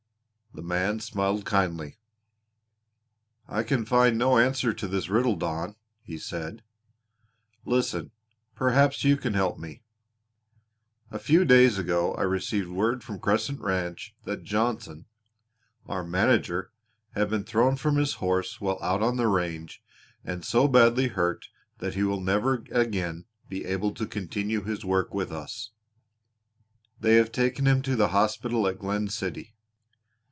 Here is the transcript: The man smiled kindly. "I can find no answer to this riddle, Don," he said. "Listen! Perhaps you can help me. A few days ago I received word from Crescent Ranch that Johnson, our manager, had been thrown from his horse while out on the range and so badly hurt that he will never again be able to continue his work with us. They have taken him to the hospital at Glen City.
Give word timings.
The 0.53 0.61
man 0.61 0.99
smiled 0.99 1.45
kindly. 1.45 1.97
"I 3.47 3.63
can 3.63 3.85
find 3.85 4.17
no 4.17 4.37
answer 4.37 4.73
to 4.73 4.85
this 4.85 5.07
riddle, 5.07 5.37
Don," 5.37 5.77
he 6.03 6.17
said. 6.17 6.61
"Listen! 7.63 8.11
Perhaps 8.53 9.05
you 9.05 9.15
can 9.15 9.33
help 9.33 9.57
me. 9.57 9.81
A 11.09 11.19
few 11.19 11.45
days 11.45 11.77
ago 11.77 12.13
I 12.15 12.23
received 12.23 12.67
word 12.67 13.01
from 13.01 13.17
Crescent 13.17 13.61
Ranch 13.61 14.13
that 14.25 14.43
Johnson, 14.43 15.05
our 15.85 16.03
manager, 16.03 16.73
had 17.11 17.29
been 17.29 17.45
thrown 17.45 17.77
from 17.77 17.95
his 17.95 18.15
horse 18.15 18.59
while 18.59 18.77
out 18.83 19.01
on 19.01 19.15
the 19.15 19.29
range 19.29 19.81
and 20.25 20.43
so 20.43 20.67
badly 20.67 21.07
hurt 21.07 21.47
that 21.77 21.95
he 21.95 22.03
will 22.03 22.19
never 22.19 22.65
again 22.71 23.23
be 23.47 23.63
able 23.63 23.93
to 23.93 24.05
continue 24.05 24.63
his 24.65 24.83
work 24.83 25.13
with 25.13 25.31
us. 25.31 25.71
They 26.99 27.15
have 27.15 27.31
taken 27.31 27.65
him 27.67 27.81
to 27.83 27.95
the 27.95 28.09
hospital 28.09 28.67
at 28.67 28.79
Glen 28.79 29.07
City. 29.07 29.55